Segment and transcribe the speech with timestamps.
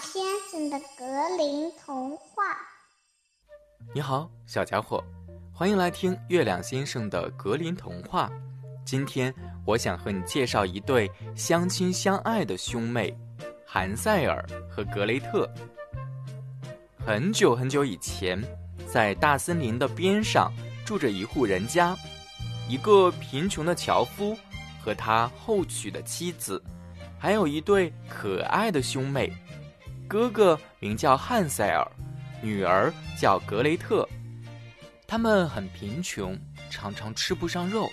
[0.00, 2.42] 先生的格林童话。
[3.94, 5.02] 你好，小家伙，
[5.54, 8.30] 欢迎来听月亮先生的格林童话。
[8.84, 13.16] 今天我想和你介绍一对相亲相爱的兄妹——
[13.66, 15.48] 韩塞尔和格雷特。
[17.04, 18.40] 很久很久以前，
[18.86, 20.52] 在大森林的边上
[20.84, 21.96] 住着一户人家，
[22.68, 24.36] 一个贫穷的樵夫
[24.82, 26.62] 和他后娶的妻子。
[27.18, 29.32] 还有一对可爱的兄妹，
[30.08, 31.86] 哥哥名叫汉塞尔，
[32.40, 34.08] 女儿叫格雷特。
[35.06, 36.38] 他们很贫穷，
[36.70, 37.90] 常常吃不上肉。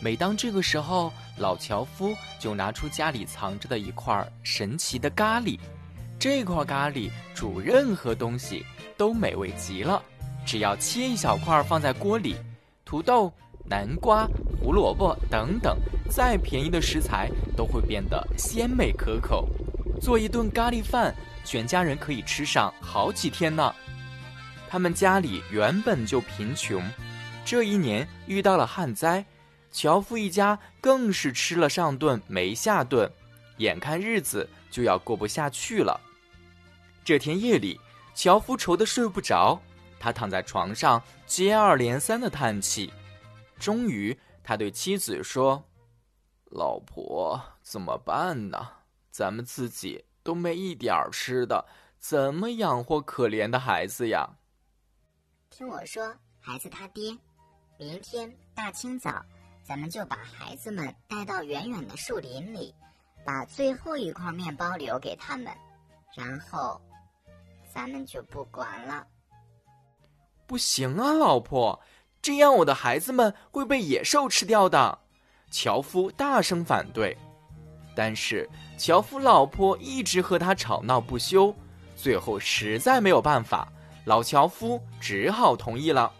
[0.00, 5.58] 每当这个时候，老樵夫就拿出家里藏着的一块神奇的咖喱。
[6.18, 8.64] 这块咖喱煮任何东西
[8.96, 10.02] 都美味极了，
[10.44, 12.36] 只要切一小块放在锅里，
[12.84, 13.32] 土豆。
[13.64, 14.28] 南瓜、
[14.60, 15.78] 胡萝卜等等，
[16.10, 19.48] 再便宜的食材都会变得鲜美可口。
[20.02, 23.72] 做一顿咖喱饭，全家人可以吃上好几天呢。
[24.68, 26.82] 他们家里原本就贫穷，
[27.44, 29.24] 这一年遇到了旱灾，
[29.70, 33.08] 樵夫一家更是吃了上顿没下顿，
[33.58, 36.00] 眼看日子就要过不下去了。
[37.04, 37.78] 这天夜里，
[38.12, 39.60] 樵夫愁得睡不着，
[40.00, 42.92] 他躺在床上接二连三的叹气。
[43.56, 45.62] 终于，他对妻子说
[46.50, 48.68] ：“老婆，怎么办呢？
[49.12, 51.64] 咱们自己都没一点儿吃的，
[51.98, 54.28] 怎么养活可怜的孩子呀？”
[55.50, 57.16] 听我说，孩子他爹，
[57.78, 59.24] 明天大清早，
[59.62, 62.74] 咱们就把孩子们带到远远的树林里，
[63.24, 65.52] 把最后一块面包留给他们，
[66.16, 66.80] 然后，
[67.72, 69.06] 咱们就不管了。
[70.46, 71.80] 不行啊，老婆。
[72.20, 74.98] 这样，我的孩子们会被野兽吃掉的。
[75.50, 77.16] 樵夫大声反对，
[77.96, 78.48] 但是
[78.82, 81.54] 樵夫老婆一直和他吵闹不休，
[81.94, 83.72] 最后实在没有办法，
[84.04, 86.12] 老樵夫只好同意了。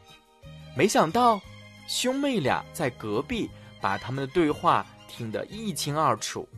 [0.77, 1.41] 没想到，
[1.89, 3.51] 兄妹俩在隔壁
[3.81, 6.49] 把他们的对话听得一清二楚，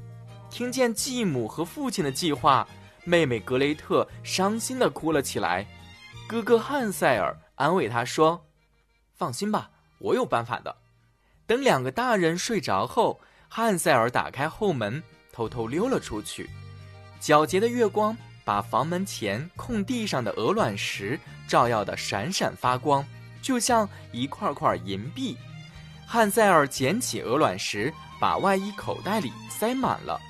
[0.50, 2.69] 听见继母和父亲的计划，
[3.04, 5.66] 妹妹格雷特伤心的哭了起来，
[6.28, 8.44] 哥哥汉塞尔安慰她说。
[9.15, 10.76] 放心吧，我有办法的。
[11.47, 15.03] 等两个大人睡着后，汉塞尔打开后门，
[15.34, 16.49] 偷偷溜了出去。
[17.21, 21.19] 皎洁的月光把房门前空地上的鹅卵石
[21.49, 23.05] 照耀得闪闪发光，
[23.43, 25.37] 就像一块块银币。
[26.06, 30.21] 汉塞尔捡起鹅卵石，把外衣口袋里塞满了。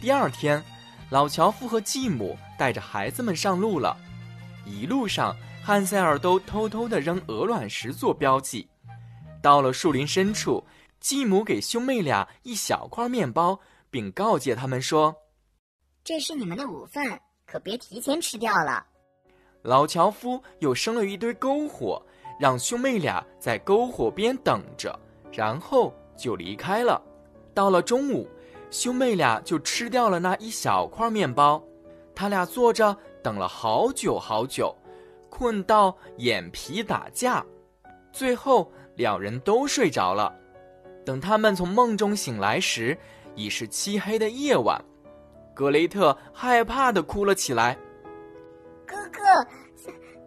[0.00, 0.62] 第二天，
[1.10, 3.96] 老樵夫和继母带着孩子们上路了。
[4.64, 5.34] 一路上，
[5.64, 8.68] 汉塞尔都偷偷地扔鹅卵石做标记。
[9.42, 10.62] 到了树林深处，
[11.00, 13.58] 继母给兄妹俩一小块面包，
[13.90, 15.14] 并告诫他们说
[16.04, 18.86] ：“这是你们的午饭，可别提前吃掉了。”
[19.62, 22.00] 老樵夫又生了一堆篝火，
[22.38, 24.98] 让兄妹俩在篝火边等着，
[25.32, 27.02] 然后就离开了。
[27.54, 28.28] 到了中午，
[28.70, 31.62] 兄妹俩就吃掉了那一小块面包。
[32.14, 32.96] 他俩坐着。
[33.22, 34.72] 等了好久好久，
[35.28, 37.44] 困到眼皮打架，
[38.12, 40.32] 最后两人都睡着了。
[41.04, 42.96] 等他们从梦中醒来时，
[43.36, 44.84] 已是漆黑的夜晚。
[45.54, 47.78] 格雷特害怕的哭了起来
[48.84, 49.20] ：“哥哥，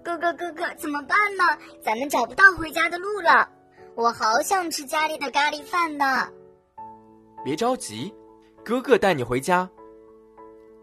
[0.01, 1.43] 哥哥，哥哥，怎么办呢？
[1.83, 3.49] 咱们找不到回家的路了。
[3.95, 6.29] 我好想吃家里的咖喱饭呢。”
[7.43, 8.13] 别着急，
[8.63, 9.69] 哥哥带你回家。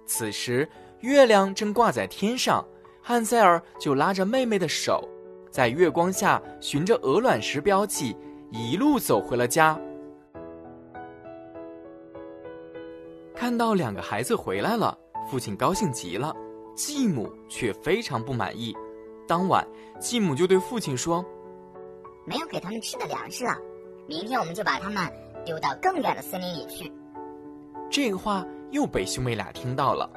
[0.04, 0.69] 此时。
[1.00, 2.66] 月亮正挂在天上，
[3.03, 5.06] 汉塞尔就拉着妹妹的手，
[5.50, 8.16] 在月光下循着鹅卵石标记，
[8.50, 9.78] 一路走回了家。
[13.37, 14.99] 看到两个孩子回来了，
[15.31, 16.35] 父亲高兴极了，
[16.75, 18.75] 继母却非常不满意。
[19.29, 19.63] 当晚，
[20.01, 21.23] 继母就对父亲说
[22.25, 23.55] ：“没有给他们吃的粮食了，
[24.07, 25.07] 明天我们就把他们
[25.45, 26.91] 丢到更远的森林里去。”
[27.91, 30.11] 这个话又被兄妹俩听到了。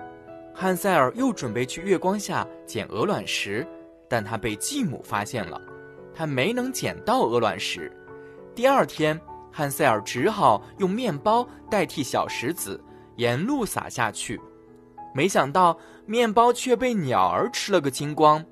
[0.55, 3.67] 汉塞尔又准备去月光下捡鹅卵石，
[4.07, 5.61] 但他被继母发现了，
[6.15, 7.91] 他没能捡到鹅卵石。
[8.55, 9.19] 第二天，
[9.51, 12.81] 汉塞尔只好用面包代替小石子，
[13.19, 14.39] 沿路撒下去。
[15.13, 18.43] 没想到，面包却被鸟儿吃了个精光。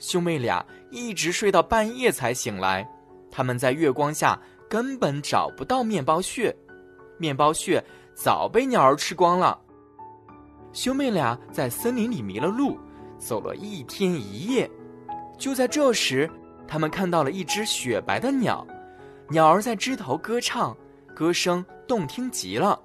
[0.00, 2.88] 兄妹俩一直睡到半夜才醒来，
[3.30, 4.36] 他们在月光下
[4.68, 6.54] 根本找不到面包屑，
[7.18, 9.56] 面包屑早被鸟儿吃光了。
[10.72, 12.76] 兄妹俩在森林里迷了路，
[13.16, 14.68] 走了一天一夜。
[15.38, 16.28] 就在这时，
[16.66, 18.66] 他们看到了一只雪白的鸟，
[19.28, 20.76] 鸟儿在枝头歌唱，
[21.14, 22.80] 歌声动听极了。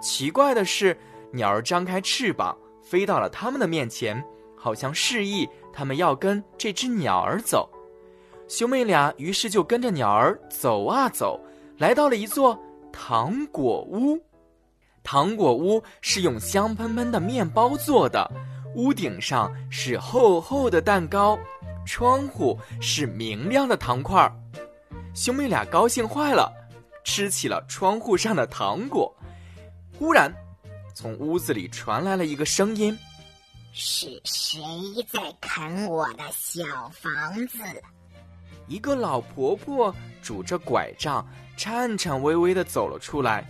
[0.00, 0.96] 奇怪的是，
[1.32, 4.22] 鸟儿张开翅膀飞到了他们的面前，
[4.56, 7.68] 好像示意他们要跟这只鸟儿走。
[8.46, 11.40] 兄妹俩于是就跟着鸟儿走啊走，
[11.78, 12.58] 来到了一座
[12.92, 14.22] 糖果屋。
[15.02, 18.30] 糖果屋是用香喷喷的面包做的，
[18.74, 21.38] 屋顶上是厚厚的蛋糕，
[21.86, 24.32] 窗户是明亮的糖块儿。
[25.14, 26.52] 兄妹俩高兴坏了，
[27.04, 29.14] 吃起了窗户上的糖果。
[29.98, 30.32] 忽然，
[30.94, 32.98] 从屋子里传来了一个声音
[33.72, 34.60] ：“是谁
[35.08, 37.58] 在啃我的小房子？”
[38.66, 41.26] 一个老婆婆拄着拐杖，
[41.56, 43.44] 颤颤巍巍的走了出来。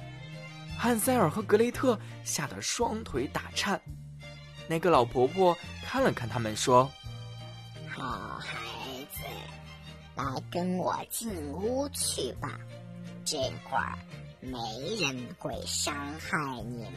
[0.76, 3.81] 汉塞尔和格雷特吓得双腿打颤。
[4.67, 6.90] 那个老婆婆看了看他们，说
[7.88, 8.58] ：“好孩
[9.12, 9.20] 子，
[10.17, 12.58] 来跟我进屋去吧，
[13.25, 13.97] 这会儿
[14.44, 16.96] 没人会伤害你们。”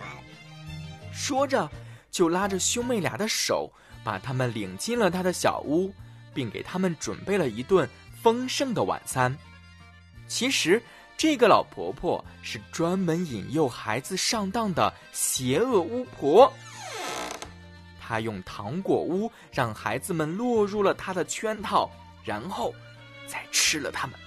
[1.14, 1.70] 说着，
[2.12, 3.72] 就拉着兄妹俩的手，
[4.04, 5.94] 把他们领进了他的小屋，
[6.34, 7.88] 并给他们准备了一顿。
[8.24, 9.34] 丰盛的晚餐。
[10.28, 10.82] 其实，
[11.16, 16.52] 这个老婆婆是专门引诱孩子上当的邪恶巫婆。
[18.02, 21.90] 她用糖果屋让孩子们落入了她的圈套，
[22.26, 22.74] 然后
[23.28, 24.20] 再吃了他们。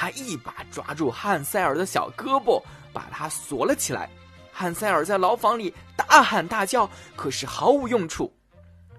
[0.00, 4.08] 她一把抓住汉塞尔的小胳膊，把他锁了起来。
[4.50, 8.32] 汉塞尔在牢房里大喊大叫，可是毫无用处。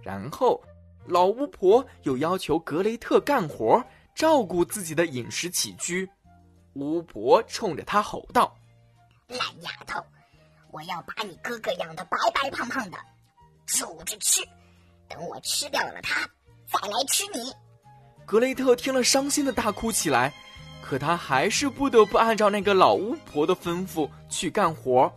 [0.03, 0.63] 然后，
[1.07, 3.83] 老巫婆又要求格雷特干活。
[4.13, 6.07] 照顾自己的饮食起居，
[6.73, 8.55] 巫婆冲着他吼道
[9.25, 9.99] ：“烂丫头，
[10.69, 12.97] 我要把你哥哥养的白白胖胖的，
[13.65, 14.41] 煮着吃，
[15.09, 16.29] 等我吃掉了他，
[16.67, 17.51] 再来吃你。”
[18.27, 20.31] 格雷特听了，伤心的大哭起来。
[20.91, 25.09] 可他还是不得不按照那个老巫婆的吩咐去干活。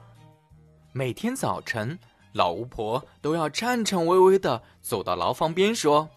[0.92, 1.98] 每天早晨，
[2.30, 6.08] 老巫婆都要颤颤巍巍的走到牢房边说。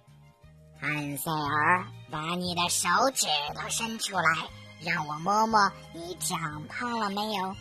[0.80, 3.26] 汉塞尔，把你的手指
[3.56, 4.48] 头伸出来，
[4.80, 5.60] 让我摸摸
[5.92, 7.56] 你长胖了没有。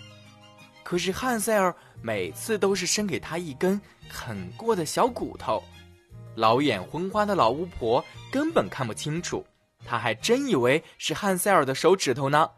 [0.84, 5.64] 可是汉塞尔每次都是伸给他一根啃过的小骨头。
[6.34, 9.42] 老眼昏花的老巫婆根本看不清楚，
[9.86, 12.50] 他还真以为是汉塞尔的手指头呢。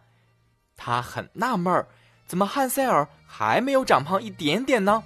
[0.76, 1.86] 他很纳闷儿，
[2.26, 5.02] 怎么汉塞尔还没有长胖一点点呢？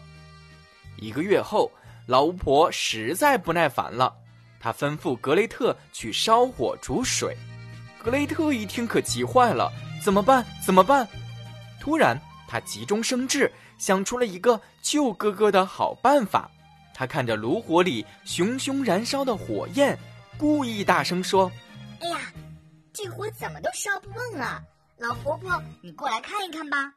[0.96, 1.70] 一个月后，
[2.06, 4.14] 老巫婆实在不耐烦了。
[4.60, 7.36] 她吩咐格雷特去烧火煮水，
[8.00, 10.44] 格雷特一听可急坏了，怎么办？
[10.64, 11.08] 怎么办？
[11.80, 12.16] 突然，
[12.46, 16.48] 他急中生智，想出了一个救哥哥的好办法。
[16.94, 19.98] 他看着炉火里熊熊燃烧的火焰，
[20.36, 21.50] 故意大声说
[22.02, 22.18] ：“哎呀，
[22.92, 24.60] 这火怎么都烧不旺啊！
[24.98, 25.50] 老婆婆，
[25.80, 26.92] 你过来看一看吧。”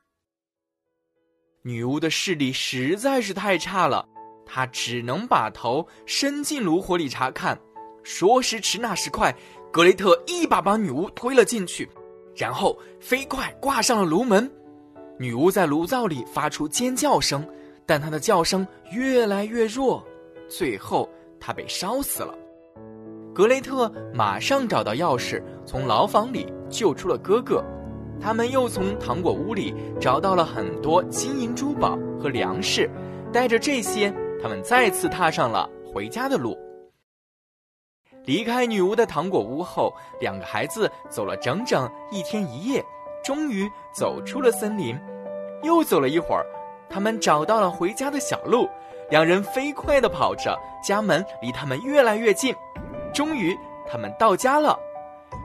[1.61, 4.07] 女巫的视力实在是太差了。
[4.47, 7.59] 她只能把头伸进炉火里查看。
[8.03, 9.35] 说时迟，那时快，
[9.71, 11.89] 格雷特一把把女巫推了进去，
[12.35, 14.51] 然后飞快挂上了炉门。
[15.19, 17.47] 女巫在炉灶里发出尖叫声，
[17.85, 20.03] 但她的叫声越来越弱，
[20.47, 21.09] 最后
[21.39, 22.37] 她被烧死了。
[23.35, 27.61] 格雷特马上找到钥匙，从牢房里救出了哥哥。
[28.17, 32.89] 他们又从糖果屋里找到了很多金银珠宝和粮食，
[33.33, 34.09] 带着这些。
[34.41, 36.57] 他们再次踏上了回家的路。
[38.23, 42.81] 离开女巫的糖果屋后，两个孩子走了整整一天一夜，
[43.21, 44.97] 终于走出了森林。
[45.61, 46.45] 又走了一会儿，
[46.89, 48.69] 他们找到了回家的小路。
[49.09, 52.55] 两人飞快地跑着，家门离他们越来越近。
[53.15, 53.57] 终于，
[53.89, 54.77] 他们到家了。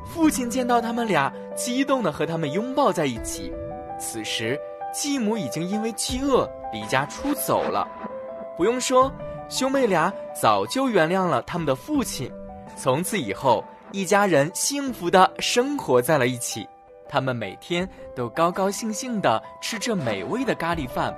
[0.04, 3.52] 父亲见到他们俩，激动地和他们拥抱在一起。
[3.96, 4.58] 此时，
[4.92, 7.86] 继母已经因为饥饿离家出走了。
[8.56, 9.10] 不用说，
[9.48, 12.28] 兄妹俩早就原谅了他们的父亲。
[12.76, 13.62] 从此以后，
[13.92, 16.66] 一家人幸福的生活在了一起。
[17.08, 21.14] 他们每天都高高兴兴的吃着美味的咖喱饭。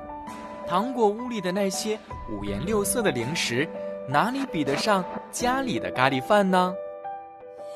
[0.67, 1.99] 糖果屋里的那些
[2.31, 3.67] 五颜六色的零食，
[4.09, 6.75] 哪里比得上家里的咖喱饭呢？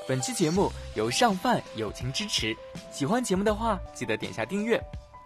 [0.08, 2.54] 本期节目由上饭友情支持。
[2.90, 4.80] 喜欢节目的话，记得点下订阅。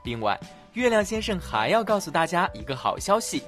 [0.05, 0.39] 另外，
[0.75, 3.43] 月亮先生还要告诉大家一个好消息。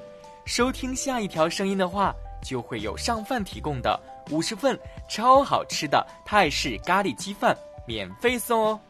[0.47, 4.79] 收听下一条声音的话，就会有上饭提供的五十份
[5.09, 7.57] 超好吃的泰式咖喱鸡饭
[7.87, 8.81] 免费送哦。